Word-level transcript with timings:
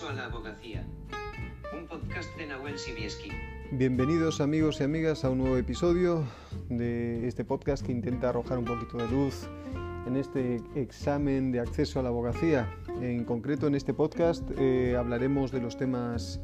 A 0.00 0.12
la 0.14 0.24
abogacía. 0.24 0.86
Un 1.76 1.86
podcast 1.86 2.34
de 2.38 2.46
Nahuel 2.46 2.78
Sibieski. 2.78 3.30
Bienvenidos 3.72 4.40
amigos 4.40 4.80
y 4.80 4.84
amigas 4.84 5.22
a 5.22 5.28
un 5.28 5.36
nuevo 5.36 5.58
episodio 5.58 6.24
de 6.70 7.28
este 7.28 7.44
podcast 7.44 7.84
que 7.84 7.92
intenta 7.92 8.30
arrojar 8.30 8.56
un 8.56 8.64
poquito 8.64 8.96
de 8.96 9.06
luz 9.08 9.46
en 10.06 10.16
este 10.16 10.62
examen 10.76 11.52
de 11.52 11.60
acceso 11.60 12.00
a 12.00 12.02
la 12.02 12.08
abogacía. 12.08 12.74
En 13.02 13.24
concreto 13.24 13.66
en 13.66 13.74
este 13.74 13.92
podcast 13.92 14.42
eh, 14.56 14.96
hablaremos 14.98 15.52
de 15.52 15.60
los 15.60 15.76
temas 15.76 16.40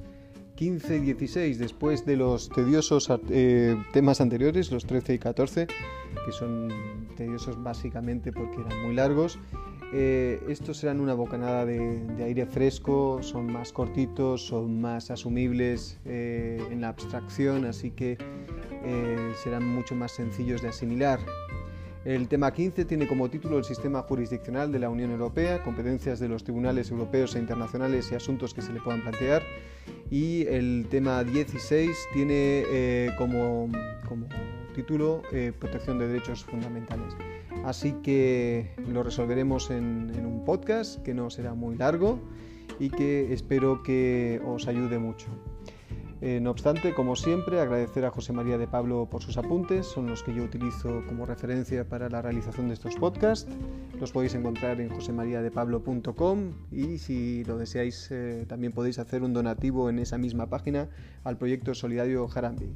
15 0.59 0.97
y 0.97 1.01
16 1.01 1.59
después 1.61 2.05
de 2.05 2.17
los 2.17 2.49
tediosos 2.49 3.09
eh, 3.31 3.77
temas 3.93 4.21
anteriores, 4.21 4.73
los 4.73 4.85
13 4.87 5.15
y 5.15 5.19
14, 5.21 5.69
que 5.69 6.33
son 6.33 7.07
tediosos 7.17 7.63
básicamente 7.63 8.33
porque 8.33 8.61
eran 8.61 8.83
muy 8.83 8.93
largos. 8.93 9.39
Eh, 9.93 10.43
estos 10.49 10.79
serán 10.79 10.99
una 10.99 11.15
bocanada 11.15 11.65
de, 11.65 12.25
aire 12.25 12.45
fresco, 12.45 13.21
son 13.23 13.53
más 13.53 13.73
cortitos, 13.73 14.49
son 14.49 14.81
más 14.81 15.13
asumibles 15.13 16.01
eh, 16.05 16.61
en 16.73 16.81
la 16.81 16.89
abstracción, 16.89 17.65
así 17.65 17.93
que 17.93 18.19
serán 19.45 19.65
mucho 19.65 19.95
más 19.95 20.11
sencillos 20.11 20.61
de 20.63 20.69
asimilar. 20.69 21.21
El 22.09 22.27
tema 22.27 22.55
15 22.55 22.87
tiene 22.87 23.07
como 23.07 23.29
título 23.29 23.59
el 23.59 23.65
sistema 23.65 24.01
jurisdiccional 24.01 24.73
de 24.73 24.79
la 24.79 24.89
Unión 24.89 25.11
Europea, 25.11 25.63
competencias 25.63 26.19
de 26.19 26.27
los 26.27 26.43
tribunales 26.43 26.91
europeos 26.91 27.37
e 27.37 27.39
internacionales 27.39 28.11
y 28.11 28.15
asuntos 28.15 28.55
que 28.55 28.63
se 28.63 28.73
le 28.73 28.81
puedan 28.81 29.03
plantear. 29.03 29.43
Y 30.11 30.47
el 30.47 30.87
tema 30.89 31.23
16 31.23 31.91
tiene 32.15 32.65
eh, 32.67 33.11
como, 33.19 33.69
título 34.75 35.21
eh, 35.33 35.53
protección 35.59 35.99
de 35.99 36.09
derechos 36.09 36.45
fundamentales. 36.45 37.15
Así 37.67 37.93
que 38.03 38.71
lo 38.91 39.03
resolveremos 39.03 39.71
en 39.71 40.25
un 40.25 40.47
podcast 40.47 41.03
que 41.03 41.13
no 41.13 41.29
será 41.29 41.53
muy 41.53 41.77
largo 41.77 42.21
y 42.81 42.89
que 42.89 43.35
espero 43.35 43.83
que 43.83 44.41
os 44.47 44.67
ayude 44.67 44.99
mucho. 44.99 45.29
Eh, 46.21 46.41
no 46.41 46.51
obstante, 46.51 46.95
como 46.95 47.15
siempre, 47.15 47.61
agradecer 47.61 48.05
a 48.05 48.11
José 48.11 48.33
María 48.33 48.59
de 48.59 48.67
Pablo 48.67 49.07
por 49.09 49.23
sus 49.23 49.37
apuntes, 49.37 49.87
son 49.87 50.09
los 50.09 50.25
que 50.25 50.35
yo 50.35 50.43
utilizo 50.43 51.03
como 51.07 51.27
referencia 51.27 51.89
para 51.89 52.09
la 52.09 52.23
realización 52.23 52.69
de 52.69 52.75
estos 52.75 52.97
podcasts. 52.97 53.51
Los 54.01 54.11
podéis 54.11 54.35
encontrar 54.35 54.81
en 54.81 54.89
josemariadepablo.com 54.89 56.53
y 56.73 56.99
si 56.99 57.45
lo 57.45 57.57
deseáis 57.57 58.09
eh, 58.11 58.47
también 58.49 58.73
podéis 58.73 58.99
hacer 58.99 59.23
un 59.23 59.33
donativo 59.33 59.89
en 59.91 60.01
esa 60.01 60.19
misma 60.19 60.47
página 60.47 60.89
al 61.23 61.39
proyecto 61.39 61.73
solidario 61.75 62.27
Jarambi. 62.27 62.69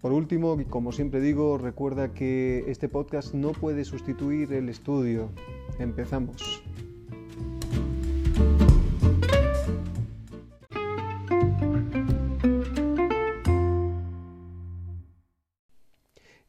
Por 0.00 0.12
último, 0.12 0.58
como 0.68 0.90
siempre 0.90 1.20
digo, 1.20 1.56
recuerda 1.58 2.12
que 2.12 2.64
este 2.66 2.88
podcast 2.88 3.34
no 3.34 3.52
puede 3.52 3.84
sustituir 3.84 4.52
el 4.52 4.68
estudio. 4.68 5.30
Empezamos. 5.78 6.64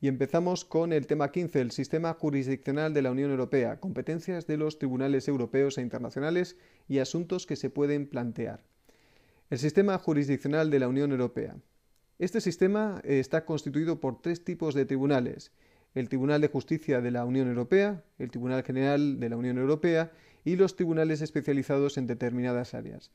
Y 0.04 0.09
empezamos 0.09 0.66
con 0.66 0.92
el 0.92 1.08
tema 1.08 1.32
15, 1.32 1.62
el 1.62 1.72
sistema 1.72 2.14
jurisdiccional 2.14 2.94
de 2.94 3.02
la 3.02 3.12
Unión 3.12 3.32
Europea, 3.32 3.80
competencias 3.80 4.46
de 4.48 4.58
los 4.58 4.78
tribunales 4.78 5.30
europeos 5.30 5.78
e 5.78 5.82
internacionales 5.82 6.58
y 6.90 7.00
asuntos 7.00 7.46
que 7.46 7.56
se 7.56 7.70
pueden 7.70 8.08
plantear. 8.08 8.66
El 9.50 9.59
sistema 9.59 9.98
jurisdiccional 9.98 10.70
de 10.70 10.80
la 10.80 10.90
Unión 10.90 11.12
Europea. 11.12 11.56
Este 12.20 12.42
sistema 12.42 13.00
está 13.06 13.46
constituido 13.46 14.02
por 14.02 14.22
tres 14.22 14.44
tipos 14.44 14.76
de 14.76 14.84
tribunales, 14.84 15.54
el 15.96 16.09
Tribunal 16.09 16.42
de 16.42 16.50
Justicia 16.50 17.00
de 17.00 17.12
la 17.12 17.24
Unión 17.24 17.48
Europea, 17.48 18.04
el 18.20 18.30
Tribunal 18.30 18.64
General 18.64 19.22
de 19.22 19.30
la 19.30 19.38
Unión 19.38 19.58
Europea 19.58 20.12
y 20.44 20.58
los 20.58 20.76
tribunales 20.76 21.22
especializados 21.22 21.98
en 21.98 22.08
determinadas 22.08 22.74
áreas. 22.74 23.09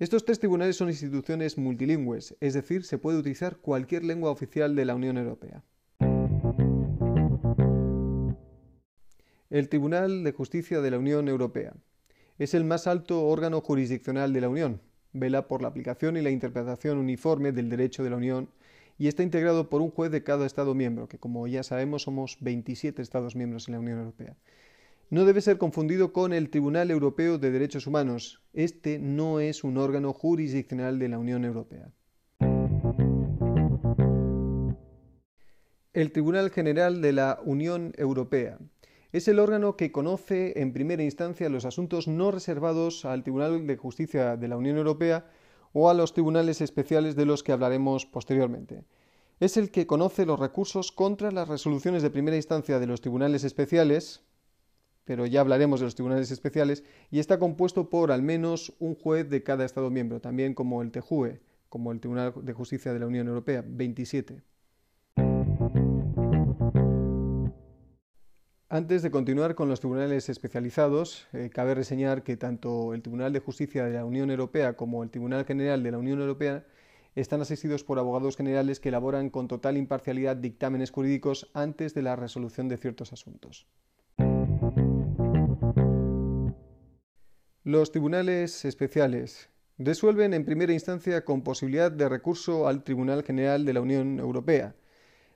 Estos 0.00 0.24
tres 0.24 0.40
tribunales 0.40 0.74
son 0.74 0.88
instituciones 0.88 1.58
multilingües, 1.58 2.34
es 2.40 2.54
decir, 2.54 2.82
se 2.82 2.98
puede 2.98 3.18
utilizar 3.18 3.58
cualquier 3.58 4.02
lengua 4.02 4.32
oficial 4.32 4.74
de 4.74 4.84
la 4.84 4.96
Unión 4.96 5.16
Europea. 5.16 5.62
El 9.50 9.70
Tribunal 9.70 10.24
de 10.24 10.32
Justicia 10.32 10.82
de 10.82 10.90
la 10.90 10.98
Unión 10.98 11.26
Europea. 11.26 11.72
Es 12.38 12.52
el 12.52 12.64
más 12.64 12.86
alto 12.86 13.24
órgano 13.24 13.62
jurisdiccional 13.62 14.34
de 14.34 14.42
la 14.42 14.50
Unión. 14.50 14.82
Vela 15.14 15.48
por 15.48 15.62
la 15.62 15.68
aplicación 15.68 16.18
y 16.18 16.20
la 16.20 16.28
interpretación 16.28 16.98
uniforme 16.98 17.50
del 17.52 17.70
derecho 17.70 18.04
de 18.04 18.10
la 18.10 18.16
Unión 18.16 18.50
y 18.98 19.08
está 19.08 19.22
integrado 19.22 19.70
por 19.70 19.80
un 19.80 19.90
juez 19.90 20.10
de 20.10 20.22
cada 20.22 20.44
Estado 20.44 20.74
miembro, 20.74 21.08
que 21.08 21.18
como 21.18 21.46
ya 21.46 21.62
sabemos 21.62 22.02
somos 22.02 22.36
27 22.40 23.00
Estados 23.00 23.36
miembros 23.36 23.68
en 23.68 23.72
la 23.72 23.80
Unión 23.80 24.00
Europea. 24.00 24.36
No 25.08 25.24
debe 25.24 25.40
ser 25.40 25.56
confundido 25.56 26.12
con 26.12 26.34
el 26.34 26.50
Tribunal 26.50 26.90
Europeo 26.90 27.38
de 27.38 27.50
Derechos 27.50 27.86
Humanos. 27.86 28.42
Este 28.52 28.98
no 28.98 29.40
es 29.40 29.64
un 29.64 29.78
órgano 29.78 30.12
jurisdiccional 30.12 30.98
de 30.98 31.08
la 31.08 31.18
Unión 31.18 31.46
Europea. 31.46 31.90
El 35.94 36.12
Tribunal 36.12 36.50
General 36.50 37.00
de 37.00 37.12
la 37.14 37.40
Unión 37.42 37.94
Europea 37.96 38.58
es 39.12 39.26
el 39.26 39.38
órgano 39.38 39.76
que 39.76 39.90
conoce 39.90 40.60
en 40.60 40.72
primera 40.72 41.02
instancia 41.02 41.48
los 41.48 41.64
asuntos 41.64 42.08
no 42.08 42.30
reservados 42.30 43.04
al 43.04 43.22
Tribunal 43.22 43.66
de 43.66 43.76
Justicia 43.76 44.36
de 44.36 44.48
la 44.48 44.56
Unión 44.56 44.76
Europea 44.76 45.26
o 45.72 45.88
a 45.88 45.94
los 45.94 46.12
tribunales 46.12 46.60
especiales 46.60 47.16
de 47.16 47.24
los 47.24 47.42
que 47.42 47.52
hablaremos 47.52 48.04
posteriormente. 48.04 48.84
Es 49.40 49.56
el 49.56 49.70
que 49.70 49.86
conoce 49.86 50.26
los 50.26 50.38
recursos 50.38 50.92
contra 50.92 51.30
las 51.30 51.48
resoluciones 51.48 52.02
de 52.02 52.10
primera 52.10 52.36
instancia 52.36 52.78
de 52.78 52.86
los 52.86 53.00
tribunales 53.00 53.44
especiales, 53.44 54.22
pero 55.04 55.24
ya 55.24 55.40
hablaremos 55.40 55.80
de 55.80 55.86
los 55.86 55.94
tribunales 55.94 56.30
especiales, 56.30 56.84
y 57.10 57.18
está 57.18 57.38
compuesto 57.38 57.88
por 57.88 58.12
al 58.12 58.22
menos 58.22 58.74
un 58.78 58.94
juez 58.94 59.30
de 59.30 59.42
cada 59.42 59.64
Estado 59.64 59.90
miembro, 59.90 60.20
también 60.20 60.54
como 60.54 60.82
el 60.82 60.90
TEJUE, 60.90 61.40
como 61.68 61.92
el 61.92 62.00
Tribunal 62.00 62.34
de 62.42 62.52
Justicia 62.52 62.92
de 62.92 62.98
la 62.98 63.06
Unión 63.06 63.28
Europea, 63.28 63.64
27. 63.66 64.42
Antes 68.70 69.00
de 69.00 69.10
continuar 69.10 69.54
con 69.54 69.70
los 69.70 69.80
tribunales 69.80 70.28
especializados, 70.28 71.26
eh, 71.32 71.48
cabe 71.48 71.74
reseñar 71.74 72.22
que 72.22 72.36
tanto 72.36 72.92
el 72.92 73.00
Tribunal 73.00 73.32
de 73.32 73.40
Justicia 73.40 73.86
de 73.86 73.94
la 73.94 74.04
Unión 74.04 74.30
Europea 74.30 74.74
como 74.74 75.02
el 75.02 75.08
Tribunal 75.08 75.46
General 75.46 75.82
de 75.82 75.90
la 75.90 75.96
Unión 75.96 76.20
Europea 76.20 76.66
están 77.14 77.40
asistidos 77.40 77.82
por 77.82 77.98
abogados 77.98 78.36
generales 78.36 78.78
que 78.78 78.90
elaboran 78.90 79.30
con 79.30 79.48
total 79.48 79.78
imparcialidad 79.78 80.36
dictámenes 80.36 80.90
jurídicos 80.90 81.50
antes 81.54 81.94
de 81.94 82.02
la 82.02 82.14
resolución 82.14 82.68
de 82.68 82.76
ciertos 82.76 83.14
asuntos. 83.14 83.66
Los 87.64 87.90
tribunales 87.90 88.66
especiales 88.66 89.48
resuelven 89.78 90.34
en 90.34 90.44
primera 90.44 90.74
instancia 90.74 91.24
con 91.24 91.42
posibilidad 91.42 91.90
de 91.90 92.06
recurso 92.06 92.68
al 92.68 92.84
Tribunal 92.84 93.22
General 93.22 93.64
de 93.64 93.72
la 93.72 93.80
Unión 93.80 94.18
Europea, 94.18 94.74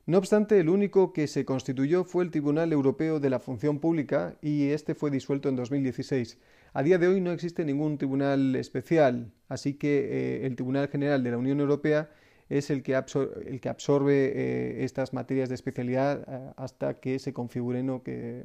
no 0.04 0.18
obstante, 0.18 0.58
el 0.58 0.68
único 0.68 1.12
que 1.12 1.28
se 1.28 1.44
constituyó 1.44 2.04
fue 2.04 2.24
el 2.24 2.32
Tribunal 2.32 2.72
Europeo 2.72 3.20
de 3.20 3.30
la 3.30 3.38
Función 3.38 3.78
Pública 3.78 4.36
y 4.42 4.70
este 4.70 4.96
fue 4.96 5.12
disuelto 5.12 5.48
en 5.48 5.54
2016. 5.54 6.38
A 6.72 6.82
día 6.82 6.98
de 6.98 7.06
hoy 7.06 7.20
no 7.20 7.30
existe 7.30 7.64
ningún 7.64 7.98
tribunal 7.98 8.56
especial, 8.56 9.32
así 9.48 9.74
que 9.74 10.40
eh, 10.42 10.46
el 10.46 10.56
Tribunal 10.56 10.88
General 10.88 11.22
de 11.22 11.30
la 11.30 11.38
Unión 11.38 11.60
Europea 11.60 12.10
es 12.48 12.70
el 12.70 12.82
que, 12.82 12.96
absorbe 12.96 14.32
eh, 14.34 14.84
estas 14.84 15.12
materias 15.12 15.48
de 15.48 15.54
especialidad 15.54 16.24
eh, 16.26 16.52
hasta 16.56 16.94
que 16.98 17.20
se 17.20 17.32
configuren 17.32 17.88
o 17.90 18.02
que 18.02 18.42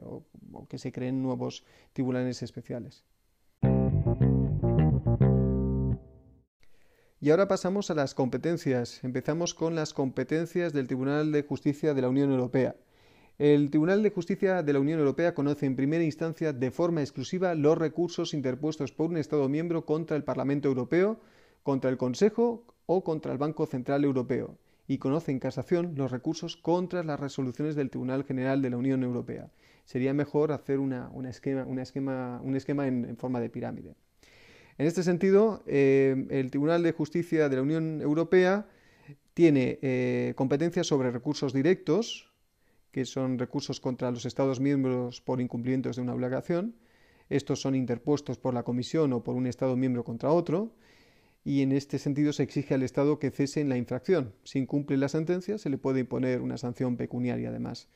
se 0.78 0.92
creen 0.92 1.24
nuevos 1.24 1.66
tribunales 1.94 2.44
especiales. 2.44 3.04
Y 7.20 7.32
ahora 7.32 7.48
pasamos 7.48 7.90
a 7.90 7.96
las 7.96 8.14
competencias. 8.14 9.04
Empezamos 9.04 9.56
con 9.56 9.74
las 9.74 9.92
competencias 9.92 10.72
del 10.72 10.86
Tribunal 10.86 11.32
de 11.32 11.42
Justicia 11.42 11.96
de 11.96 12.02
la 12.04 12.10
Unión 12.10 12.30
Europea. 12.30 12.76
El 13.40 13.72
Tribunal 13.72 14.04
de 14.04 14.12
Justicia 14.12 14.62
de 14.62 14.72
la 14.72 14.80
Unión 14.80 15.00
Europea 15.00 15.34
conoce 15.34 15.66
en 15.66 15.76
primera 15.76 16.04
instancia 16.04 16.54
de 16.54 16.70
forma 16.70 17.02
exclusiva 17.02 17.56
los 17.56 17.76
recursos 17.76 18.36
interpuestos 18.36 18.92
por 18.92 19.10
un 19.10 19.18
Estado 19.18 19.50
miembro 19.50 19.84
contra 19.84 20.16
el 20.16 20.24
Parlamento 20.24 20.68
Europeo, 20.68 21.20
contra 21.64 21.90
el 21.90 21.98
Consejo 21.98 22.68
o 22.86 23.04
contra 23.04 23.32
el 23.32 23.40
Banco 23.40 23.66
Central 23.66 24.04
Europeo, 24.04 24.60
y 24.88 25.00
conoce 25.00 25.32
en 25.32 25.40
casación 25.40 25.94
los 25.96 26.12
recursos 26.12 26.56
contra 26.56 27.02
las 27.02 27.20
resoluciones 27.20 27.76
del 27.76 27.90
Tribunal 27.90 28.26
General 28.26 28.62
de 28.62 28.70
la 28.70 28.78
Unión 28.78 29.02
Europea. 29.02 29.50
Sería 29.86 30.14
mejor 30.14 30.52
hacer 30.52 30.78
una, 30.78 31.10
esquema, 31.28 31.66
un 32.44 32.56
esquema 32.56 32.86
en 32.86 33.18
forma 33.18 33.40
de 33.40 33.50
pirámide. 33.50 33.96
En 34.78 34.86
este 34.86 35.02
sentido, 35.02 35.64
eh, 35.66 36.28
el 36.30 36.52
Tribunal 36.52 36.84
de 36.84 36.92
Justicia 36.92 37.50
de 37.50 37.56
la 37.56 37.62
Unión 37.64 38.00
Europea 38.02 38.68
tiene 39.34 39.80
eh, 39.82 40.34
competencias 40.36 40.86
sobre 40.86 41.10
recursos 41.12 41.52
directos, 41.52 42.32
que 42.92 43.06
son 43.06 43.40
recursos 43.40 43.80
contra 43.80 44.12
los 44.12 44.26
Estados 44.26 44.60
miembros 44.60 45.22
por 45.22 45.42
incumplimientos 45.42 45.96
de 45.96 46.04
una 46.04 46.14
obligación. 46.14 46.76
Estos 47.30 47.60
son 47.60 47.76
interpuestos 47.76 48.38
por 48.38 48.54
la 48.54 48.64
Comisión 48.64 49.14
o 49.14 49.24
por 49.24 49.36
un 49.36 49.48
Estado 49.48 49.76
miembro 49.76 50.04
contra 50.04 50.32
otro, 50.32 50.74
y 51.44 51.62
en 51.62 51.72
este 51.72 51.98
sentido 51.98 52.32
se 52.34 52.44
exige 52.44 52.74
al 52.74 52.84
Estado 52.84 53.20
que 53.20 53.32
cese 53.32 53.62
en 53.62 53.70
la 53.70 53.78
infracción. 53.78 54.34
Si 54.44 54.60
incumple 54.60 54.98
la 54.98 55.10
sentencia, 55.10 55.58
se 55.58 55.70
le 55.70 55.78
puede 55.78 56.02
imponer 56.02 56.42
una 56.42 56.58
sanción 56.58 56.98
pecuniaria 56.98 57.50
además. 57.50 57.90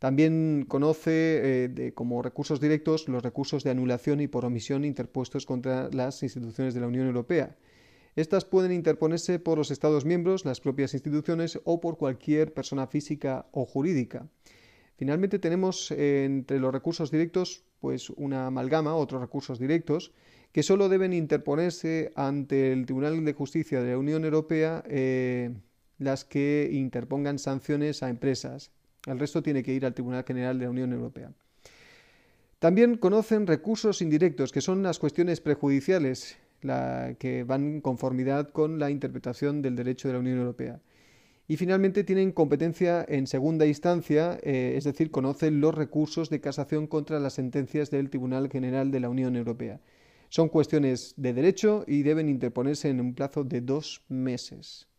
También 0.00 0.64
conoce 0.66 1.66
eh, 1.66 1.92
como 1.94 2.22
recursos 2.22 2.58
directos 2.58 3.06
los 3.06 3.22
recursos 3.22 3.64
de 3.64 3.70
anulación 3.70 4.22
y 4.22 4.28
por 4.28 4.46
omisión 4.46 4.86
interpuestos 4.86 5.44
contra 5.44 5.90
las 5.92 6.22
instituciones 6.22 6.72
de 6.72 6.80
la 6.80 6.86
Unión 6.86 7.06
Europea. 7.06 7.54
Estas 8.16 8.46
pueden 8.46 8.72
interponerse 8.72 9.38
por 9.38 9.58
los 9.58 9.70
Estados 9.70 10.06
miembros, 10.06 10.46
las 10.46 10.58
propias 10.58 10.94
instituciones 10.94 11.60
o 11.64 11.82
por 11.82 11.98
cualquier 11.98 12.54
persona 12.54 12.86
física 12.86 13.46
o 13.52 13.66
jurídica. 13.66 14.26
Finalmente 14.96 15.38
tenemos 15.38 15.90
eh, 15.90 16.24
entre 16.24 16.58
los 16.58 16.72
recursos 16.72 17.10
directos 17.10 17.64
pues 17.78 18.08
una 18.08 18.46
amalgama, 18.46 18.94
otros 18.94 19.20
recursos 19.20 19.58
directos, 19.58 20.12
que 20.52 20.62
solo 20.62 20.88
deben 20.88 21.12
interponerse 21.12 22.10
ante 22.16 22.72
el 22.72 22.86
Tribunal 22.86 23.22
de 23.22 23.34
Justicia 23.34 23.82
de 23.82 23.90
la 23.90 23.98
Unión 23.98 24.24
Europea 24.24 24.82
eh, 24.86 25.50
las 25.98 26.24
que 26.24 26.70
interpongan 26.72 27.38
sanciones 27.38 28.02
a 28.02 28.08
empresas, 28.08 28.72
el 29.06 29.18
resto 29.18 29.42
tiene 29.42 29.62
que 29.62 29.72
ir 29.72 29.86
al 29.86 29.94
Tribunal 29.94 30.24
General 30.24 30.58
de 30.58 30.64
la 30.64 30.70
Unión 30.70 30.92
Europea. 30.92 31.32
También 32.58 32.96
conocen 32.96 33.46
recursos 33.46 34.02
indirectos, 34.02 34.52
que 34.52 34.60
son 34.60 34.82
las 34.82 34.98
cuestiones 34.98 35.40
prejudiciales 35.40 36.36
que 36.60 37.44
van 37.46 37.64
en 37.64 37.80
conformidad 37.80 38.50
con 38.50 38.78
la 38.78 38.90
interpretación 38.90 39.62
del 39.62 39.76
derecho 39.76 40.08
de 40.08 40.14
la 40.14 40.20
Unión 40.20 40.38
Europea. 40.38 40.80
Y 41.48 41.56
finalmente 41.56 42.04
tienen 42.04 42.32
competencia 42.32 43.04
en 43.08 43.26
segunda 43.26 43.66
instancia, 43.66 44.38
eh, 44.42 44.74
es 44.76 44.84
decir, 44.84 45.10
conocen 45.10 45.60
los 45.60 45.74
recursos 45.74 46.30
de 46.30 46.40
casación 46.40 46.86
contra 46.86 47.18
las 47.18 47.32
sentencias 47.32 47.90
del 47.90 48.10
Tribunal 48.10 48.48
General 48.50 48.90
de 48.90 49.00
la 49.00 49.08
Unión 49.08 49.34
Europea. 49.34 49.80
Son 50.28 50.48
cuestiones 50.48 51.14
de 51.16 51.32
derecho 51.32 51.84
y 51.88 52.02
deben 52.02 52.28
interponerse 52.28 52.88
en 52.88 53.00
un 53.00 53.14
plazo 53.14 53.42
de 53.42 53.62
dos 53.62 54.04
meses. 54.08 54.89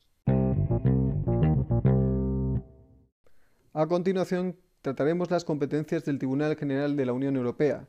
A 3.81 3.87
continuación, 3.87 4.57
trataremos 4.83 5.31
las 5.31 5.43
competencias 5.43 6.05
del 6.05 6.19
Tribunal 6.19 6.55
General 6.55 6.95
de 6.95 7.03
la 7.03 7.13
Unión 7.13 7.35
Europea. 7.35 7.87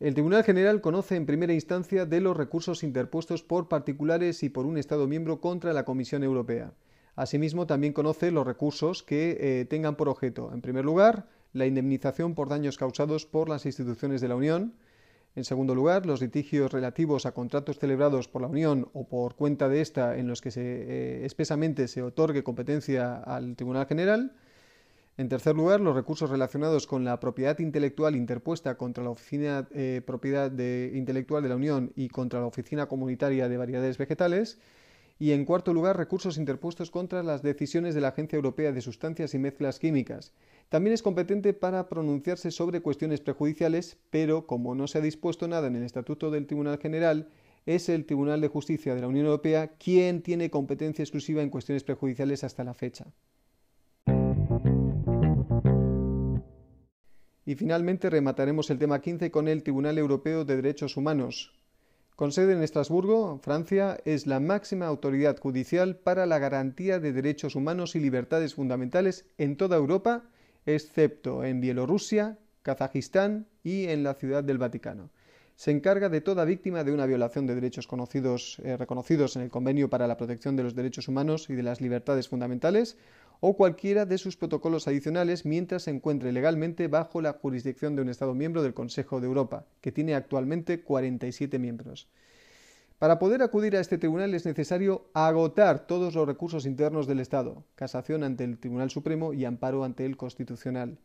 El 0.00 0.14
Tribunal 0.14 0.42
General 0.42 0.80
conoce 0.80 1.14
en 1.14 1.26
primera 1.26 1.52
instancia 1.52 2.06
de 2.06 2.20
los 2.20 2.36
recursos 2.36 2.82
interpuestos 2.82 3.44
por 3.44 3.68
particulares 3.68 4.42
y 4.42 4.48
por 4.48 4.66
un 4.66 4.78
Estado 4.78 5.06
miembro 5.06 5.40
contra 5.40 5.72
la 5.72 5.84
Comisión 5.84 6.24
Europea. 6.24 6.72
Asimismo, 7.14 7.68
también 7.68 7.92
conoce 7.92 8.32
los 8.32 8.44
recursos 8.44 9.04
que 9.04 9.38
eh, 9.38 9.64
tengan 9.66 9.94
por 9.94 10.08
objeto, 10.08 10.50
en 10.52 10.60
primer 10.60 10.84
lugar, 10.84 11.28
la 11.52 11.66
indemnización 11.66 12.34
por 12.34 12.48
daños 12.48 12.76
causados 12.76 13.24
por 13.24 13.48
las 13.48 13.64
instituciones 13.64 14.20
de 14.20 14.26
la 14.26 14.34
Unión, 14.34 14.74
en 15.36 15.44
segundo 15.44 15.76
lugar, 15.76 16.04
los 16.04 16.20
litigios 16.20 16.72
relativos 16.72 17.26
a 17.26 17.32
contratos 17.32 17.78
celebrados 17.78 18.26
por 18.26 18.42
la 18.42 18.48
Unión 18.48 18.88
o 18.92 19.06
por 19.06 19.36
cuenta 19.36 19.68
de 19.68 19.82
ésta 19.82 20.16
en 20.18 20.26
los 20.26 20.40
que 20.40 20.50
se, 20.50 20.62
eh, 20.62 21.24
expresamente 21.24 21.86
se 21.86 22.02
otorgue 22.02 22.42
competencia 22.42 23.18
al 23.18 23.54
Tribunal 23.54 23.86
General, 23.86 24.32
en 25.18 25.28
tercer 25.28 25.56
lugar, 25.56 25.80
los 25.80 25.96
recursos 25.96 26.30
relacionados 26.30 26.86
con 26.86 27.04
la 27.04 27.18
propiedad 27.18 27.58
intelectual 27.58 28.14
interpuesta 28.14 28.76
contra 28.76 29.02
la 29.02 29.10
Oficina 29.10 29.66
eh, 29.72 30.00
Propiedad 30.06 30.52
Intelectual 30.52 31.42
de 31.42 31.48
la 31.48 31.56
Unión 31.56 31.92
y 31.96 32.08
contra 32.08 32.38
la 32.38 32.46
Oficina 32.46 32.86
Comunitaria 32.86 33.48
de 33.48 33.56
Variedades 33.56 33.98
Vegetales. 33.98 34.60
Y 35.18 35.32
en 35.32 35.44
cuarto 35.44 35.74
lugar, 35.74 35.96
recursos 35.96 36.38
interpuestos 36.38 36.92
contra 36.92 37.24
las 37.24 37.42
decisiones 37.42 37.96
de 37.96 38.00
la 38.00 38.08
Agencia 38.08 38.36
Europea 38.36 38.70
de 38.70 38.80
Sustancias 38.80 39.34
y 39.34 39.40
Mezclas 39.40 39.80
Químicas. 39.80 40.32
También 40.68 40.94
es 40.94 41.02
competente 41.02 41.52
para 41.52 41.88
pronunciarse 41.88 42.52
sobre 42.52 42.80
cuestiones 42.80 43.20
prejudiciales, 43.20 43.98
pero 44.10 44.46
como 44.46 44.76
no 44.76 44.86
se 44.86 44.98
ha 44.98 45.00
dispuesto 45.00 45.48
nada 45.48 45.66
en 45.66 45.74
el 45.74 45.82
Estatuto 45.82 46.30
del 46.30 46.46
Tribunal 46.46 46.78
General, 46.78 47.28
es 47.66 47.88
el 47.88 48.06
Tribunal 48.06 48.40
de 48.40 48.46
Justicia 48.46 48.94
de 48.94 49.00
la 49.00 49.08
Unión 49.08 49.26
Europea 49.26 49.72
quien 49.78 50.22
tiene 50.22 50.48
competencia 50.48 51.02
exclusiva 51.02 51.42
en 51.42 51.50
cuestiones 51.50 51.82
prejudiciales 51.82 52.44
hasta 52.44 52.62
la 52.62 52.74
fecha. 52.74 53.06
Y 57.48 57.54
finalmente 57.54 58.10
remataremos 58.10 58.68
el 58.68 58.78
tema 58.78 59.00
15 59.00 59.30
con 59.30 59.48
el 59.48 59.62
Tribunal 59.62 59.96
Europeo 59.96 60.44
de 60.44 60.56
Derechos 60.56 60.98
Humanos. 60.98 61.54
Con 62.14 62.30
sede 62.30 62.52
en 62.52 62.62
Estrasburgo, 62.62 63.38
Francia 63.38 63.96
es 64.04 64.26
la 64.26 64.38
máxima 64.38 64.86
autoridad 64.86 65.38
judicial 65.38 65.96
para 65.96 66.26
la 66.26 66.38
garantía 66.38 67.00
de 67.00 67.14
derechos 67.14 67.56
humanos 67.56 67.96
y 67.96 68.00
libertades 68.00 68.54
fundamentales 68.54 69.24
en 69.38 69.56
toda 69.56 69.78
Europa, 69.78 70.24
excepto 70.66 71.42
en 71.42 71.62
Bielorrusia, 71.62 72.36
Kazajistán 72.60 73.46
y 73.64 73.84
en 73.86 74.02
la 74.02 74.12
Ciudad 74.12 74.44
del 74.44 74.58
Vaticano. 74.58 75.08
Se 75.56 75.70
encarga 75.70 76.10
de 76.10 76.20
toda 76.20 76.44
víctima 76.44 76.84
de 76.84 76.92
una 76.92 77.06
violación 77.06 77.46
de 77.46 77.54
derechos 77.54 77.88
eh, 78.62 78.76
reconocidos 78.76 79.36
en 79.36 79.42
el 79.42 79.50
Convenio 79.50 79.88
para 79.88 80.06
la 80.06 80.18
Protección 80.18 80.54
de 80.54 80.64
los 80.64 80.74
Derechos 80.74 81.08
Humanos 81.08 81.48
y 81.48 81.54
de 81.54 81.62
las 81.62 81.80
Libertades 81.80 82.28
Fundamentales 82.28 82.98
o 83.40 83.56
cualquiera 83.56 84.04
de 84.04 84.18
sus 84.18 84.36
protocolos 84.36 84.88
adicionales 84.88 85.44
mientras 85.44 85.84
se 85.84 85.90
encuentre 85.90 86.32
legalmente 86.32 86.88
bajo 86.88 87.20
la 87.20 87.34
jurisdicción 87.34 87.94
de 87.94 88.02
un 88.02 88.08
Estado 88.08 88.34
miembro 88.34 88.62
del 88.62 88.74
Consejo 88.74 89.20
de 89.20 89.26
Europa, 89.26 89.66
que 89.80 89.92
tiene 89.92 90.14
actualmente 90.14 90.82
47 90.82 91.58
miembros. 91.58 92.08
Para 92.98 93.20
poder 93.20 93.42
acudir 93.42 93.76
a 93.76 93.80
este 93.80 93.96
tribunal 93.96 94.34
es 94.34 94.44
necesario 94.44 95.08
agotar 95.14 95.86
todos 95.86 96.16
los 96.16 96.26
recursos 96.26 96.66
internos 96.66 97.06
del 97.06 97.20
Estado, 97.20 97.64
casación 97.76 98.24
ante 98.24 98.42
el 98.42 98.58
Tribunal 98.58 98.90
Supremo 98.90 99.32
y 99.32 99.44
amparo 99.44 99.84
ante 99.84 100.04
el 100.04 100.16
Constitucional. 100.16 100.98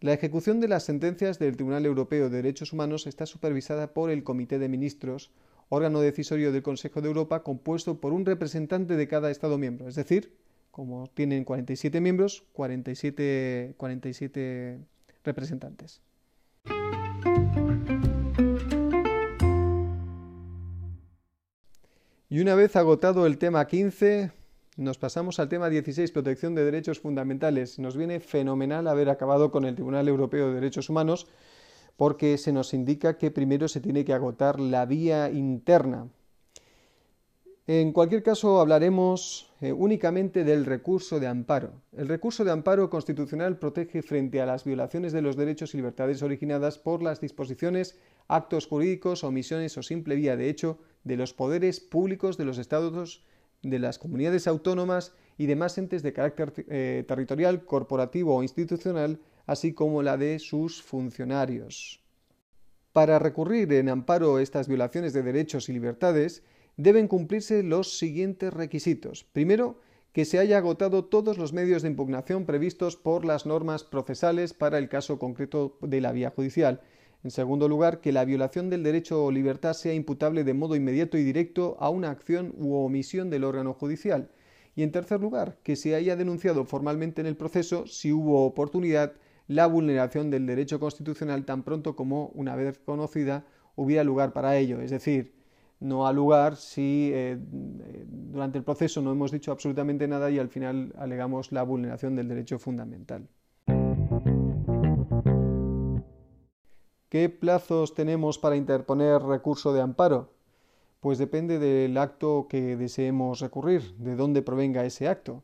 La 0.00 0.12
ejecución 0.12 0.58
de 0.58 0.66
las 0.66 0.84
sentencias 0.84 1.38
del 1.38 1.54
Tribunal 1.54 1.86
Europeo 1.86 2.28
de 2.28 2.38
Derechos 2.38 2.72
Humanos 2.72 3.06
está 3.06 3.24
supervisada 3.24 3.94
por 3.94 4.10
el 4.10 4.24
Comité 4.24 4.58
de 4.58 4.68
Ministros, 4.68 5.30
órgano 5.68 6.00
decisorio 6.00 6.50
del 6.50 6.62
Consejo 6.62 7.02
de 7.02 7.08
Europa 7.08 7.44
compuesto 7.44 8.00
por 8.00 8.12
un 8.12 8.26
representante 8.26 8.96
de 8.96 9.08
cada 9.08 9.30
Estado 9.30 9.58
miembro, 9.58 9.86
es 9.88 9.94
decir, 9.94 10.32
como 10.70 11.06
tienen 11.08 11.44
47 11.44 12.00
miembros, 12.00 12.44
47, 12.52 13.74
47 13.76 14.78
representantes. 15.24 16.00
Y 22.30 22.40
una 22.40 22.54
vez 22.54 22.76
agotado 22.76 23.26
el 23.26 23.38
tema 23.38 23.66
15, 23.66 24.32
nos 24.76 24.98
pasamos 24.98 25.40
al 25.40 25.48
tema 25.48 25.70
16, 25.70 26.12
protección 26.12 26.54
de 26.54 26.64
derechos 26.64 27.00
fundamentales. 27.00 27.78
Nos 27.78 27.96
viene 27.96 28.20
fenomenal 28.20 28.86
haber 28.86 29.08
acabado 29.08 29.50
con 29.50 29.64
el 29.64 29.74
Tribunal 29.74 30.06
Europeo 30.08 30.48
de 30.48 30.54
Derechos 30.54 30.90
Humanos 30.90 31.26
porque 31.96 32.38
se 32.38 32.52
nos 32.52 32.74
indica 32.74 33.18
que 33.18 33.32
primero 33.32 33.66
se 33.66 33.80
tiene 33.80 34.04
que 34.04 34.12
agotar 34.12 34.60
la 34.60 34.86
vía 34.86 35.30
interna, 35.30 36.06
en 37.68 37.92
cualquier 37.92 38.22
caso, 38.22 38.62
hablaremos 38.62 39.52
eh, 39.60 39.72
únicamente 39.72 40.42
del 40.42 40.64
recurso 40.64 41.20
de 41.20 41.26
amparo. 41.26 41.82
El 41.94 42.08
recurso 42.08 42.42
de 42.42 42.50
amparo 42.50 42.88
constitucional 42.88 43.58
protege 43.58 44.00
frente 44.00 44.40
a 44.40 44.46
las 44.46 44.64
violaciones 44.64 45.12
de 45.12 45.20
los 45.20 45.36
derechos 45.36 45.74
y 45.74 45.76
libertades 45.76 46.22
originadas 46.22 46.78
por 46.78 47.02
las 47.02 47.20
disposiciones, 47.20 47.98
actos 48.26 48.66
jurídicos, 48.66 49.22
omisiones 49.22 49.76
o 49.76 49.82
simple 49.82 50.16
vía 50.16 50.34
de 50.34 50.48
hecho 50.48 50.78
de 51.04 51.18
los 51.18 51.34
poderes 51.34 51.78
públicos 51.78 52.38
de 52.38 52.46
los 52.46 52.56
estados, 52.56 53.22
de 53.62 53.78
las 53.78 53.98
comunidades 53.98 54.46
autónomas 54.46 55.12
y 55.36 55.44
demás 55.44 55.76
entes 55.76 56.02
de 56.02 56.14
carácter 56.14 56.54
eh, 56.68 57.04
territorial, 57.06 57.66
corporativo 57.66 58.34
o 58.34 58.42
institucional, 58.42 59.20
así 59.44 59.74
como 59.74 60.02
la 60.02 60.16
de 60.16 60.38
sus 60.38 60.82
funcionarios. 60.82 62.02
Para 62.94 63.18
recurrir 63.18 63.70
en 63.74 63.90
amparo 63.90 64.38
estas 64.38 64.68
violaciones 64.68 65.12
de 65.12 65.22
derechos 65.22 65.68
y 65.68 65.74
libertades, 65.74 66.42
deben 66.78 67.08
cumplirse 67.08 67.62
los 67.62 67.98
siguientes 67.98 68.54
requisitos. 68.54 69.24
Primero, 69.24 69.80
que 70.12 70.24
se 70.24 70.38
haya 70.38 70.58
agotado 70.58 71.04
todos 71.04 71.36
los 71.36 71.52
medios 71.52 71.82
de 71.82 71.88
impugnación 71.88 72.46
previstos 72.46 72.96
por 72.96 73.24
las 73.24 73.46
normas 73.46 73.84
procesales 73.84 74.54
para 74.54 74.78
el 74.78 74.88
caso 74.88 75.18
concreto 75.18 75.76
de 75.82 76.00
la 76.00 76.12
vía 76.12 76.30
judicial. 76.30 76.80
En 77.24 77.32
segundo 77.32 77.68
lugar, 77.68 78.00
que 78.00 78.12
la 78.12 78.24
violación 78.24 78.70
del 78.70 78.84
derecho 78.84 79.24
o 79.24 79.32
libertad 79.32 79.72
sea 79.72 79.92
imputable 79.92 80.44
de 80.44 80.54
modo 80.54 80.76
inmediato 80.76 81.18
y 81.18 81.24
directo 81.24 81.76
a 81.80 81.90
una 81.90 82.10
acción 82.10 82.54
u 82.56 82.74
omisión 82.74 83.28
del 83.28 83.42
órgano 83.42 83.74
judicial. 83.74 84.30
Y 84.76 84.84
en 84.84 84.92
tercer 84.92 85.20
lugar, 85.20 85.58
que 85.64 85.74
se 85.74 85.96
haya 85.96 86.14
denunciado 86.14 86.64
formalmente 86.64 87.20
en 87.20 87.26
el 87.26 87.36
proceso, 87.36 87.88
si 87.88 88.12
hubo 88.12 88.46
oportunidad, 88.46 89.14
la 89.48 89.66
vulneración 89.66 90.30
del 90.30 90.46
derecho 90.46 90.78
constitucional 90.78 91.44
tan 91.44 91.64
pronto 91.64 91.96
como, 91.96 92.28
una 92.34 92.54
vez 92.54 92.78
conocida, 92.78 93.44
hubiera 93.74 94.04
lugar 94.04 94.32
para 94.32 94.56
ello. 94.56 94.80
Es 94.80 94.92
decir, 94.92 95.37
no 95.80 96.06
ha 96.06 96.12
lugar 96.12 96.56
si 96.56 97.10
eh, 97.12 97.38
durante 97.40 98.58
el 98.58 98.64
proceso 98.64 99.00
no 99.00 99.12
hemos 99.12 99.30
dicho 99.30 99.52
absolutamente 99.52 100.08
nada 100.08 100.30
y 100.30 100.38
al 100.38 100.48
final 100.48 100.92
alegamos 100.98 101.52
la 101.52 101.62
vulneración 101.62 102.16
del 102.16 102.28
derecho 102.28 102.58
fundamental. 102.58 103.28
¿Qué 107.08 107.30
plazos 107.30 107.94
tenemos 107.94 108.38
para 108.38 108.56
interponer 108.56 109.22
recurso 109.22 109.72
de 109.72 109.80
amparo? 109.80 110.34
Pues 111.00 111.16
depende 111.16 111.58
del 111.58 111.96
acto 111.96 112.48
que 112.50 112.76
deseemos 112.76 113.40
recurrir, 113.40 113.94
de 113.96 114.16
dónde 114.16 114.42
provenga 114.42 114.84
ese 114.84 115.08
acto. 115.08 115.42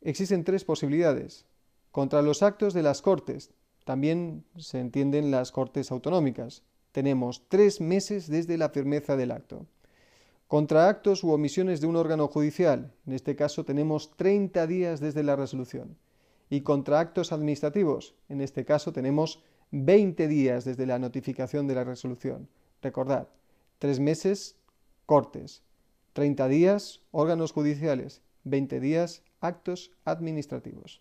Existen 0.00 0.44
tres 0.44 0.64
posibilidades. 0.64 1.46
Contra 1.90 2.22
los 2.22 2.44
actos 2.44 2.74
de 2.74 2.82
las 2.82 3.02
Cortes, 3.02 3.50
también 3.84 4.44
se 4.56 4.78
entienden 4.78 5.30
las 5.30 5.50
Cortes 5.50 5.90
autonómicas, 5.90 6.62
tenemos 6.98 7.44
tres 7.46 7.80
meses 7.80 8.26
desde 8.26 8.58
la 8.58 8.70
firmeza 8.70 9.16
del 9.16 9.30
acto. 9.30 9.66
Contra 10.48 10.88
actos 10.88 11.22
u 11.22 11.30
omisiones 11.30 11.80
de 11.80 11.86
un 11.86 11.94
órgano 11.94 12.26
judicial, 12.26 12.92
en 13.06 13.12
este 13.12 13.36
caso 13.36 13.64
tenemos 13.64 14.16
30 14.16 14.66
días 14.66 14.98
desde 14.98 15.22
la 15.22 15.36
resolución. 15.36 15.96
Y 16.50 16.62
contra 16.62 16.98
actos 16.98 17.30
administrativos, 17.30 18.16
en 18.28 18.40
este 18.40 18.64
caso 18.64 18.92
tenemos 18.92 19.44
20 19.70 20.26
días 20.26 20.64
desde 20.64 20.86
la 20.86 20.98
notificación 20.98 21.68
de 21.68 21.76
la 21.76 21.84
resolución. 21.84 22.48
Recordad, 22.82 23.28
3 23.78 24.00
meses, 24.00 24.56
cortes, 25.06 25.62
30 26.14 26.48
días, 26.48 27.00
órganos 27.12 27.52
judiciales, 27.52 28.22
20 28.42 28.80
días, 28.80 29.22
actos 29.40 29.92
administrativos. 30.04 31.00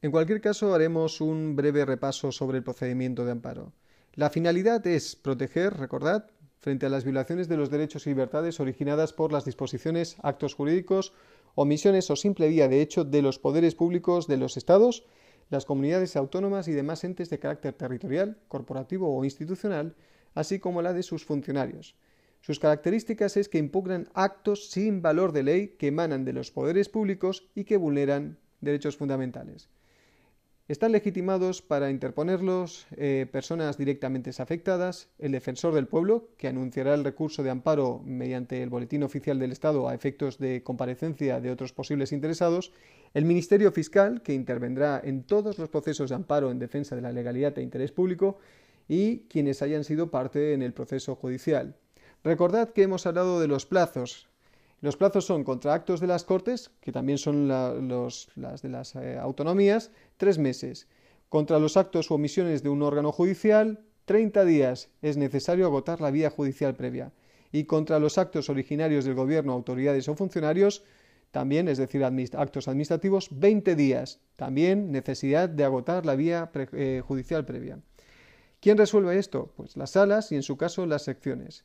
En 0.00 0.12
cualquier 0.12 0.40
caso, 0.40 0.72
haremos 0.74 1.20
un 1.20 1.56
breve 1.56 1.84
repaso 1.84 2.30
sobre 2.30 2.58
el 2.58 2.62
procedimiento 2.62 3.24
de 3.24 3.32
amparo. 3.32 3.72
La 4.14 4.30
finalidad 4.30 4.86
es 4.86 5.16
proteger, 5.16 5.74
recordad, 5.74 6.30
frente 6.60 6.86
a 6.86 6.88
las 6.88 7.02
violaciones 7.02 7.48
de 7.48 7.56
los 7.56 7.68
derechos 7.68 8.06
y 8.06 8.10
libertades 8.10 8.60
originadas 8.60 9.12
por 9.12 9.32
las 9.32 9.44
disposiciones, 9.44 10.16
actos 10.22 10.54
jurídicos, 10.54 11.14
omisiones 11.56 12.08
o 12.12 12.16
simple 12.16 12.46
vía 12.46 12.68
de 12.68 12.80
hecho 12.80 13.02
de 13.02 13.22
los 13.22 13.40
poderes 13.40 13.74
públicos 13.74 14.28
de 14.28 14.36
los 14.36 14.56
Estados, 14.56 15.04
las 15.50 15.64
comunidades 15.64 16.14
autónomas 16.14 16.68
y 16.68 16.72
demás 16.74 17.02
entes 17.02 17.28
de 17.28 17.40
carácter 17.40 17.72
territorial, 17.72 18.38
corporativo 18.46 19.12
o 19.12 19.24
institucional, 19.24 19.96
así 20.32 20.60
como 20.60 20.80
la 20.80 20.92
de 20.92 21.02
sus 21.02 21.24
funcionarios. 21.24 21.96
Sus 22.40 22.60
características 22.60 23.36
es 23.36 23.48
que 23.48 23.58
impugnan 23.58 24.08
actos 24.14 24.70
sin 24.70 25.02
valor 25.02 25.32
de 25.32 25.42
ley 25.42 25.68
que 25.76 25.88
emanan 25.88 26.24
de 26.24 26.34
los 26.34 26.52
poderes 26.52 26.88
públicos 26.88 27.48
y 27.56 27.64
que 27.64 27.76
vulneran 27.76 28.38
derechos 28.60 28.96
fundamentales. 28.96 29.68
Están 30.68 30.92
legitimados 30.92 31.62
para 31.62 31.90
interponerlos 31.90 32.86
eh, 32.90 33.26
personas 33.32 33.78
directamente 33.78 34.30
afectadas, 34.38 35.08
el 35.18 35.32
defensor 35.32 35.72
del 35.72 35.86
pueblo, 35.86 36.28
que 36.36 36.46
anunciará 36.46 36.92
el 36.92 37.04
recurso 37.04 37.42
de 37.42 37.48
amparo 37.48 38.02
mediante 38.04 38.62
el 38.62 38.68
Boletín 38.68 39.02
Oficial 39.02 39.38
del 39.38 39.52
Estado 39.52 39.88
a 39.88 39.94
efectos 39.94 40.36
de 40.36 40.62
comparecencia 40.62 41.40
de 41.40 41.50
otros 41.50 41.72
posibles 41.72 42.12
interesados, 42.12 42.70
el 43.14 43.24
Ministerio 43.24 43.72
Fiscal, 43.72 44.20
que 44.20 44.34
intervendrá 44.34 45.00
en 45.02 45.22
todos 45.22 45.58
los 45.58 45.70
procesos 45.70 46.10
de 46.10 46.16
amparo 46.16 46.50
en 46.50 46.58
defensa 46.58 46.94
de 46.94 47.00
la 47.00 47.12
legalidad 47.12 47.56
e 47.56 47.62
interés 47.62 47.90
público, 47.90 48.36
y 48.88 49.20
quienes 49.20 49.62
hayan 49.62 49.84
sido 49.84 50.10
parte 50.10 50.52
en 50.52 50.60
el 50.60 50.74
proceso 50.74 51.16
judicial. 51.16 51.76
Recordad 52.22 52.74
que 52.74 52.82
hemos 52.82 53.06
hablado 53.06 53.40
de 53.40 53.48
los 53.48 53.64
plazos 53.64 54.28
los 54.80 54.96
plazos 54.96 55.26
son 55.26 55.42
contra 55.42 55.74
actos 55.74 56.00
de 56.00 56.06
las 56.06 56.24
Cortes, 56.24 56.70
que 56.80 56.92
también 56.92 57.18
son 57.18 57.48
las 57.48 58.62
de 58.62 58.68
las 58.68 58.94
eh, 58.94 59.18
autonomías, 59.18 59.90
tres 60.16 60.38
meses. 60.38 60.86
Contra 61.28 61.58
los 61.58 61.76
actos 61.76 62.10
u 62.10 62.14
omisiones 62.14 62.62
de 62.62 62.68
un 62.68 62.82
órgano 62.82 63.10
judicial, 63.10 63.80
30 64.04 64.44
días 64.44 64.88
es 65.02 65.16
necesario 65.16 65.66
agotar 65.66 66.00
la 66.00 66.10
vía 66.10 66.30
judicial 66.30 66.74
previa. 66.74 67.12
Y 67.50 67.64
contra 67.64 67.98
los 67.98 68.18
actos 68.18 68.48
originarios 68.50 69.04
del 69.04 69.14
Gobierno, 69.14 69.52
autoridades 69.52 70.08
o 70.08 70.14
funcionarios, 70.14 70.84
también, 71.30 71.68
es 71.68 71.78
decir, 71.78 72.04
actos 72.04 72.68
administrativos, 72.68 73.28
20 73.32 73.74
días. 73.74 74.20
También 74.36 74.92
necesidad 74.92 75.48
de 75.48 75.64
agotar 75.64 76.06
la 76.06 76.14
vía 76.14 76.50
eh, 76.54 77.02
judicial 77.04 77.44
previa. 77.44 77.80
¿Quién 78.60 78.78
resuelve 78.78 79.18
esto? 79.18 79.52
Pues 79.56 79.76
las 79.76 79.90
salas 79.90 80.32
y, 80.32 80.36
en 80.36 80.42
su 80.42 80.56
caso, 80.56 80.86
las 80.86 81.02
secciones. 81.02 81.64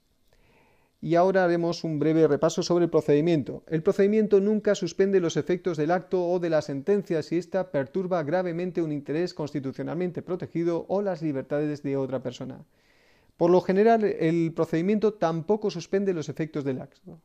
Y 1.04 1.16
ahora 1.16 1.44
haremos 1.44 1.84
un 1.84 2.00
breve 2.00 2.30
repaso 2.30 2.64
sobre 2.64 2.86
el 2.86 2.90
procedimiento. 2.90 3.66
El 3.68 3.84
procedimiento 3.84 4.40
nunca 4.40 4.74
suspende 4.74 5.20
los 5.20 5.36
efectos 5.36 5.76
del 5.76 5.92
acto 5.92 6.26
o 6.26 6.40
de 6.40 6.50
la 6.50 6.62
sentencia 6.62 7.22
si 7.22 7.38
ésta 7.38 7.72
perturba 7.72 8.24
gravemente 8.24 8.82
un 8.82 8.94
interés 8.94 9.34
constitucionalmente 9.34 10.22
protegido 10.22 10.86
o 10.88 11.02
las 11.02 11.22
libertades 11.22 11.84
de 11.84 11.98
otra 11.98 12.24
persona. 12.24 12.64
Por 13.36 13.52
lo 13.52 13.60
general, 13.60 14.06
el 14.06 14.54
procedimiento 14.56 15.16
tampoco 15.16 15.70
suspende 15.70 16.14
los 16.14 16.30
efectos 16.30 16.64
del 16.64 16.80
acto. 16.80 17.20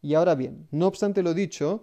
Y 0.00 0.14
ahora 0.14 0.36
bien, 0.36 0.68
no 0.70 0.86
obstante 0.86 1.24
lo 1.24 1.34
dicho, 1.34 1.82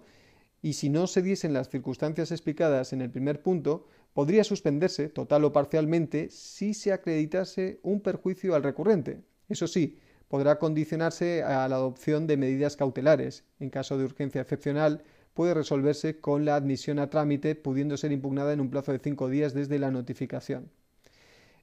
y 0.62 0.72
si 0.72 0.88
no 0.88 1.06
se 1.06 1.20
diesen 1.20 1.52
las 1.52 1.68
circunstancias 1.68 2.32
explicadas 2.32 2.94
en 2.94 3.02
el 3.02 3.10
primer 3.10 3.42
punto, 3.42 3.86
podría 4.14 4.44
suspenderse, 4.44 5.10
total 5.10 5.44
o 5.44 5.52
parcialmente, 5.52 6.30
si 6.30 6.72
se 6.72 6.90
acreditase 6.90 7.80
un 7.82 8.00
perjuicio 8.00 8.54
al 8.54 8.62
recurrente. 8.62 9.20
Eso 9.50 9.66
sí, 9.66 9.98
podrá 10.28 10.58
condicionarse 10.58 11.42
a 11.42 11.68
la 11.68 11.76
adopción 11.76 12.26
de 12.26 12.36
medidas 12.36 12.76
cautelares. 12.76 13.44
En 13.60 13.70
caso 13.70 13.98
de 13.98 14.04
urgencia 14.04 14.40
excepcional, 14.40 15.02
puede 15.34 15.54
resolverse 15.54 16.20
con 16.20 16.44
la 16.44 16.56
admisión 16.56 16.98
a 16.98 17.10
trámite, 17.10 17.54
pudiendo 17.54 17.96
ser 17.96 18.12
impugnada 18.12 18.52
en 18.52 18.60
un 18.60 18.70
plazo 18.70 18.92
de 18.92 19.00
cinco 19.00 19.28
días 19.28 19.52
desde 19.52 19.78
la 19.78 19.90
notificación. 19.90 20.70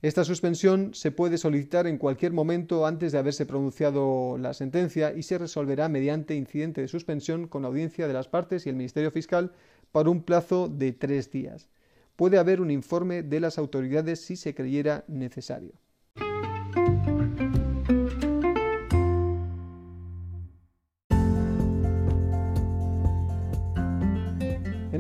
Esta 0.02 0.24
suspensión 0.24 0.96
se 0.96 1.12
puede 1.12 1.38
solicitar 1.38 1.86
en 1.86 2.00
cualquier 2.00 2.34
momento 2.34 2.88
antes 2.88 3.12
de 3.12 3.20
haberse 3.20 3.46
pronunciado 3.46 4.38
la 4.40 4.56
sentencia 4.56 5.14
y 5.14 5.22
se 5.22 5.38
resolverá 5.38 5.90
mediante 5.90 6.34
incidente 6.34 6.82
de 6.82 6.88
suspensión 6.88 7.48
con 7.48 7.66
audiencia 7.66 8.08
de 8.08 8.14
las 8.14 8.28
partes 8.28 8.66
y 8.66 8.70
el 8.70 8.76
Ministerio 8.76 9.12
Fiscal 9.12 9.52
por 9.92 10.10
un 10.10 10.24
plazo 10.24 10.70
de 10.70 10.92
tres 10.92 11.30
días. 11.30 11.70
Puede 12.16 12.40
haber 12.40 12.62
un 12.62 12.72
informe 12.72 13.22
de 13.22 13.40
las 13.40 13.60
autoridades 13.60 14.22
si 14.22 14.36
se 14.38 14.56
creyera 14.56 15.06
necesario. 15.08 15.74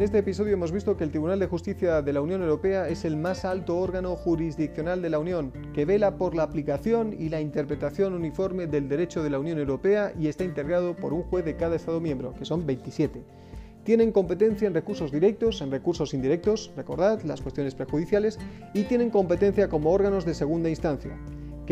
En 0.01 0.05
este 0.05 0.17
episodio 0.17 0.53
hemos 0.53 0.71
visto 0.71 0.97
que 0.97 1.03
el 1.03 1.11
Tribunal 1.11 1.37
de 1.37 1.45
Justicia 1.45 2.01
de 2.01 2.11
la 2.11 2.21
Unión 2.21 2.41
Europea 2.41 2.89
es 2.89 3.05
el 3.05 3.17
más 3.17 3.45
alto 3.45 3.77
órgano 3.77 4.15
jurisdiccional 4.15 4.99
de 4.99 5.11
la 5.11 5.19
Unión, 5.19 5.53
que 5.75 5.85
vela 5.85 6.17
por 6.17 6.33
la 6.33 6.41
aplicación 6.41 7.13
y 7.13 7.29
la 7.29 7.39
interpretación 7.39 8.15
uniforme 8.15 8.65
del 8.65 8.89
derecho 8.89 9.21
de 9.21 9.29
la 9.29 9.37
Unión 9.37 9.59
Europea 9.59 10.11
y 10.19 10.27
está 10.27 10.43
integrado 10.43 10.95
por 10.95 11.13
un 11.13 11.21
juez 11.21 11.45
de 11.45 11.55
cada 11.55 11.75
Estado 11.75 12.01
miembro, 12.01 12.33
que 12.33 12.45
son 12.45 12.65
27. 12.65 13.21
Tienen 13.83 14.11
competencia 14.11 14.67
en 14.67 14.73
recursos 14.73 15.11
directos, 15.11 15.61
en 15.61 15.69
recursos 15.69 16.15
indirectos, 16.15 16.71
recordad 16.75 17.21
las 17.21 17.41
cuestiones 17.41 17.75
prejudiciales, 17.75 18.39
y 18.73 18.85
tienen 18.85 19.11
competencia 19.11 19.69
como 19.69 19.91
órganos 19.91 20.25
de 20.25 20.33
segunda 20.33 20.71
instancia 20.71 21.15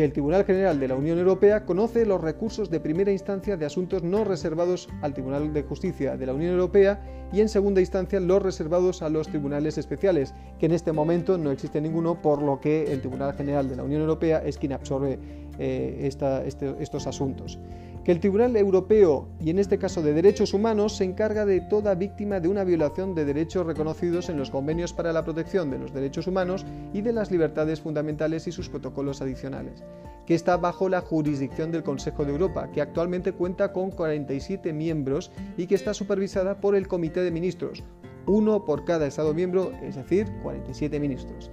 que 0.00 0.04
el 0.06 0.14
Tribunal 0.14 0.46
General 0.46 0.80
de 0.80 0.88
la 0.88 0.94
Unión 0.94 1.18
Europea 1.18 1.66
conoce 1.66 2.06
los 2.06 2.22
recursos 2.22 2.70
de 2.70 2.80
primera 2.80 3.12
instancia 3.12 3.58
de 3.58 3.66
asuntos 3.66 4.02
no 4.02 4.24
reservados 4.24 4.88
al 5.02 5.12
Tribunal 5.12 5.52
de 5.52 5.62
Justicia 5.62 6.16
de 6.16 6.24
la 6.24 6.32
Unión 6.32 6.52
Europea 6.52 7.28
y 7.34 7.42
en 7.42 7.50
segunda 7.50 7.82
instancia 7.82 8.18
los 8.18 8.42
reservados 8.42 9.02
a 9.02 9.10
los 9.10 9.28
tribunales 9.28 9.76
especiales, 9.76 10.32
que 10.58 10.64
en 10.64 10.72
este 10.72 10.92
momento 10.92 11.36
no 11.36 11.50
existe 11.50 11.82
ninguno, 11.82 12.22
por 12.22 12.40
lo 12.40 12.62
que 12.62 12.90
el 12.90 13.00
Tribunal 13.00 13.34
General 13.34 13.68
de 13.68 13.76
la 13.76 13.82
Unión 13.82 14.00
Europea 14.00 14.42
es 14.42 14.56
quien 14.56 14.72
absorbe 14.72 15.18
eh, 15.58 15.98
este, 16.00 16.82
estos 16.82 17.06
asuntos 17.06 17.58
que 18.04 18.12
el 18.12 18.20
Tribunal 18.20 18.56
Europeo, 18.56 19.28
y 19.40 19.50
en 19.50 19.58
este 19.58 19.78
caso 19.78 20.00
de 20.02 20.14
Derechos 20.14 20.54
Humanos, 20.54 20.96
se 20.96 21.04
encarga 21.04 21.44
de 21.44 21.60
toda 21.60 21.94
víctima 21.94 22.40
de 22.40 22.48
una 22.48 22.64
violación 22.64 23.14
de 23.14 23.26
derechos 23.26 23.66
reconocidos 23.66 24.30
en 24.30 24.38
los 24.38 24.50
convenios 24.50 24.94
para 24.94 25.12
la 25.12 25.24
protección 25.24 25.70
de 25.70 25.78
los 25.78 25.92
derechos 25.92 26.26
humanos 26.26 26.64
y 26.94 27.02
de 27.02 27.12
las 27.12 27.30
libertades 27.30 27.80
fundamentales 27.80 28.46
y 28.46 28.52
sus 28.52 28.70
protocolos 28.70 29.20
adicionales, 29.20 29.84
que 30.26 30.34
está 30.34 30.56
bajo 30.56 30.88
la 30.88 31.02
jurisdicción 31.02 31.72
del 31.72 31.82
Consejo 31.82 32.24
de 32.24 32.32
Europa, 32.32 32.70
que 32.72 32.80
actualmente 32.80 33.32
cuenta 33.32 33.72
con 33.72 33.90
47 33.90 34.72
miembros 34.72 35.30
y 35.58 35.66
que 35.66 35.74
está 35.74 35.92
supervisada 35.92 36.58
por 36.58 36.74
el 36.74 36.88
Comité 36.88 37.20
de 37.20 37.30
Ministros, 37.30 37.84
uno 38.26 38.64
por 38.64 38.86
cada 38.86 39.06
Estado 39.06 39.34
miembro, 39.34 39.72
es 39.82 39.96
decir, 39.96 40.26
47 40.42 40.98
ministros 41.00 41.50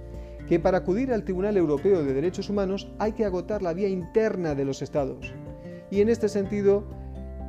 que 0.48 0.58
para 0.58 0.78
acudir 0.78 1.12
al 1.12 1.24
Tribunal 1.24 1.58
Europeo 1.58 2.02
de 2.02 2.14
Derechos 2.14 2.48
Humanos 2.48 2.90
hay 2.98 3.12
que 3.12 3.26
agotar 3.26 3.60
la 3.60 3.74
vía 3.74 3.88
interna 3.88 4.54
de 4.54 4.64
los 4.64 4.80
Estados, 4.80 5.34
y 5.90 6.00
en 6.00 6.08
este 6.08 6.28
sentido, 6.28 6.84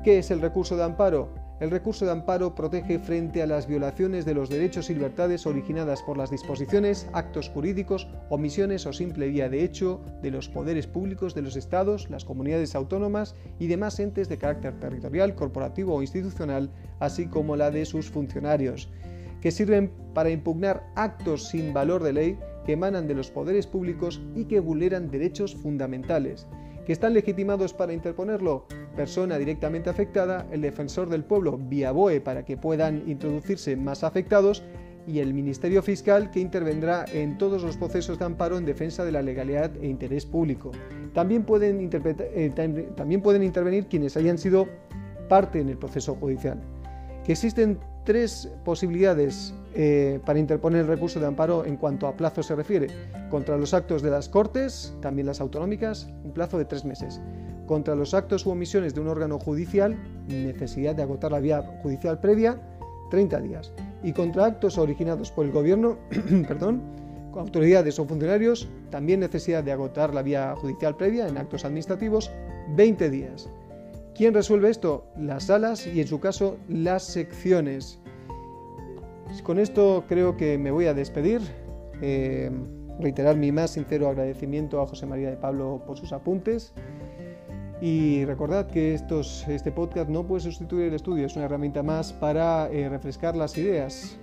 ¿qué 0.04 0.20
es 0.20 0.32
el 0.32 0.42
recurso 0.42 0.78
de 0.78 0.84
amparo? 0.84 1.30
El 1.60 1.72
recurso 1.72 2.06
de 2.06 2.12
amparo 2.12 2.56
protege 2.56 3.00
frente 3.00 3.42
a 3.42 3.46
las 3.46 3.68
violaciones 3.68 4.24
de 4.24 4.34
los 4.34 4.50
derechos 4.50 4.90
y 4.90 4.94
libertades 4.94 5.46
originadas 5.46 6.02
por 6.02 6.18
las 6.18 6.32
disposiciones, 6.32 7.10
actos 7.12 7.50
jurídicos, 7.50 8.08
omisiones 8.30 8.86
o 8.86 8.94
simple 8.94 9.28
vía 9.28 9.50
de 9.50 9.66
hecho 9.66 10.00
de 10.22 10.32
los 10.32 10.48
poderes 10.48 10.88
públicos 10.88 11.36
de 11.36 11.42
los 11.42 11.58
estados, 11.58 12.10
las 12.10 12.24
comunidades 12.24 12.76
autónomas 12.76 13.36
y 13.60 13.68
demás 13.68 14.00
entes 14.00 14.30
de 14.30 14.38
carácter 14.38 14.80
territorial, 14.80 15.36
corporativo 15.36 15.96
o 15.96 16.02
institucional, 16.02 16.72
así 17.00 17.28
como 17.28 17.58
la 17.58 17.72
de 17.72 17.84
sus 17.84 18.10
funcionarios, 18.10 18.88
que 19.42 19.52
sirven 19.52 19.92
para 20.14 20.30
impugnar 20.30 20.90
actos 20.96 21.50
sin 21.50 21.74
valor 21.74 22.04
de 22.04 22.14
ley 22.14 22.40
que 22.66 22.74
emanan 22.74 23.06
de 23.06 23.16
los 23.16 23.32
poderes 23.32 23.68
públicos 23.68 24.22
y 24.34 24.46
que 24.46 24.62
vulneran 24.62 25.12
derechos 25.12 25.56
fundamentales 25.56 26.48
que 26.90 26.94
están 26.94 27.14
legitimados 27.14 27.72
para 27.72 27.94
interponerlo, 27.94 28.66
persona 28.96 29.38
directamente 29.38 29.92
afectada, 29.92 30.48
el 30.52 30.62
defensor 30.62 31.08
del 31.08 31.24
pueblo 31.24 31.56
vía 31.56 31.92
BOE 31.92 32.20
para 32.20 32.44
que 32.44 32.58
puedan 32.58 33.08
introducirse 33.08 33.76
más 33.76 34.04
afectados 34.04 34.64
y 35.06 35.20
el 35.20 35.36
Ministerio 35.36 35.84
Fiscal 35.84 36.32
que 36.32 36.40
intervendrá 36.40 37.06
en 37.14 37.38
todos 37.38 37.62
los 37.62 37.78
procesos 37.78 38.18
de 38.18 38.26
amparo 38.26 38.58
en 38.58 38.66
defensa 38.66 39.06
de 39.06 39.12
la 39.12 39.22
legalidad 39.22 39.72
e 39.80 39.86
interés 39.86 40.26
público. 40.26 40.72
También 41.14 41.44
pueden, 41.44 41.92
eh, 41.94 42.90
también 42.96 43.22
pueden 43.22 43.44
intervenir 43.44 43.86
quienes 43.86 44.18
hayan 44.18 44.40
sido 44.40 44.68
parte 45.28 45.60
en 45.60 45.70
el 45.70 45.78
proceso 45.78 46.16
judicial. 46.16 46.60
Que 47.24 47.34
existen 47.34 47.78
tres 48.04 48.52
posibilidades 48.66 49.54
eh, 49.76 50.20
para 50.26 50.40
interponer 50.40 50.82
el 50.82 50.88
recurso 50.88 51.20
de 51.20 51.28
amparo 51.28 51.66
en 51.66 51.78
cuanto 51.78 52.08
a 52.08 52.16
plazo 52.16 52.44
se 52.44 52.56
refiere. 52.56 52.88
Contra 53.30 53.58
los 53.58 53.74
actos 53.74 54.02
de 54.02 54.10
las 54.10 54.30
Cortes, 54.30 54.94
también 55.02 55.28
las 55.28 55.42
autonómicas, 55.42 56.08
un 56.24 56.32
plazo 56.34 56.58
de 56.58 56.66
tres 56.66 56.86
meses. 56.86 57.22
Contra 57.68 57.96
los 57.96 58.14
actos 58.14 58.46
u 58.46 58.52
omisiones 58.52 58.96
de 58.96 59.02
un 59.02 59.08
órgano 59.08 59.40
judicial, 59.40 59.96
necesidad 60.28 60.96
de 60.96 61.04
agotar 61.04 61.32
la 61.32 61.40
vía 61.40 61.62
judicial 61.84 62.20
previa, 62.20 62.60
30 63.12 63.40
días. 63.42 63.72
Y 64.04 64.14
contra 64.14 64.46
actos 64.46 64.78
originados 64.78 65.32
por 65.32 65.46
el 65.46 65.52
gobierno, 65.52 65.98
perdón, 66.48 66.82
autoridades 67.36 68.00
o 68.00 68.06
funcionarios, 68.06 68.68
también 68.90 69.20
necesidad 69.20 69.64
de 69.64 69.72
agotar 69.72 70.14
la 70.14 70.24
vía 70.24 70.56
judicial 70.56 70.96
previa 70.96 71.28
en 71.28 71.38
actos 71.38 71.66
administrativos, 71.66 72.32
20 72.76 73.10
días. 73.10 73.50
¿Quién 74.16 74.34
resuelve 74.34 74.70
esto? 74.70 75.06
Las 75.18 75.46
salas 75.46 75.88
y 75.88 76.02
en 76.02 76.08
su 76.08 76.20
caso 76.20 76.58
las 76.68 77.04
secciones. 77.04 78.00
Con 79.44 79.60
esto 79.60 80.04
creo 80.08 80.38
que 80.38 80.58
me 80.58 80.72
voy 80.72 80.86
a 80.86 80.94
despedir. 80.94 81.42
Eh, 82.02 82.52
reiterar 83.00 83.38
mi 83.38 83.52
más 83.52 83.72
sincero 83.72 84.10
agradecimiento 84.10 84.82
a 84.82 84.88
José 84.88 85.06
María 85.06 85.30
de 85.30 85.38
Pablo 85.38 85.82
por 85.86 85.98
sus 85.98 86.12
apuntes. 86.12 86.74
Y 87.82 88.26
recordad 88.26 88.68
que 88.68 88.94
estos, 88.94 89.48
este 89.48 89.72
podcast 89.72 90.10
no 90.10 90.28
puede 90.28 90.42
sustituir 90.42 90.88
el 90.88 90.94
estudio, 90.94 91.26
es 91.26 91.36
una 91.36 91.46
herramienta 91.46 91.82
más 91.82 92.12
para 92.12 92.70
eh, 92.72 92.90
refrescar 92.90 93.38
las 93.38 93.58
ideas. 93.58 94.20